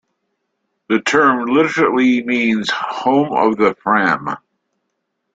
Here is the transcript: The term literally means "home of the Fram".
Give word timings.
The 0.89 0.99
term 0.99 1.45
literally 1.45 2.23
means 2.23 2.71
"home 2.71 3.31
of 3.33 3.55
the 3.57 3.75
Fram". 3.75 4.35